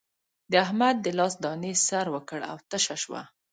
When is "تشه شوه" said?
2.69-3.21